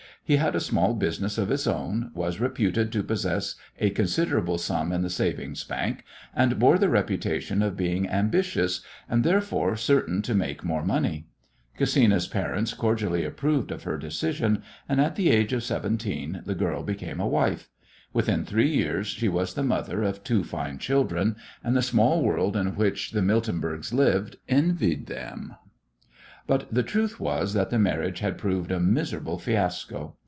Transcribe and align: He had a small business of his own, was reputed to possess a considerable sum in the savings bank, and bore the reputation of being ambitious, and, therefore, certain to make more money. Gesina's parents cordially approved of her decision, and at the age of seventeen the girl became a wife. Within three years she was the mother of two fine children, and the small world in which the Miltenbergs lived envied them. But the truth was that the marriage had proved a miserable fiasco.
He 0.23 0.37
had 0.37 0.55
a 0.55 0.61
small 0.61 0.93
business 0.93 1.37
of 1.37 1.49
his 1.49 1.67
own, 1.67 2.09
was 2.13 2.39
reputed 2.39 2.89
to 2.93 3.03
possess 3.03 3.55
a 3.79 3.89
considerable 3.89 4.57
sum 4.57 4.93
in 4.93 5.01
the 5.01 5.09
savings 5.09 5.65
bank, 5.65 6.05
and 6.33 6.57
bore 6.57 6.77
the 6.77 6.87
reputation 6.87 7.61
of 7.61 7.75
being 7.75 8.07
ambitious, 8.07 8.79
and, 9.09 9.25
therefore, 9.25 9.75
certain 9.75 10.21
to 10.21 10.33
make 10.33 10.63
more 10.63 10.85
money. 10.85 11.27
Gesina's 11.77 12.27
parents 12.27 12.73
cordially 12.73 13.25
approved 13.25 13.71
of 13.71 13.83
her 13.83 13.97
decision, 13.97 14.63
and 14.87 15.01
at 15.01 15.17
the 15.17 15.31
age 15.31 15.51
of 15.51 15.63
seventeen 15.63 16.41
the 16.45 16.55
girl 16.55 16.81
became 16.83 17.19
a 17.19 17.27
wife. 17.27 17.67
Within 18.13 18.45
three 18.45 18.69
years 18.73 19.07
she 19.07 19.27
was 19.27 19.53
the 19.55 19.63
mother 19.63 20.01
of 20.01 20.23
two 20.23 20.45
fine 20.45 20.77
children, 20.77 21.35
and 21.61 21.75
the 21.75 21.81
small 21.81 22.21
world 22.21 22.55
in 22.55 22.75
which 22.77 23.11
the 23.11 23.21
Miltenbergs 23.23 23.91
lived 23.93 24.37
envied 24.47 25.07
them. 25.07 25.55
But 26.47 26.73
the 26.73 26.83
truth 26.83 27.19
was 27.19 27.53
that 27.53 27.69
the 27.69 27.77
marriage 27.79 28.19
had 28.19 28.37
proved 28.37 28.71
a 28.71 28.79
miserable 28.79 29.37
fiasco. 29.37 30.15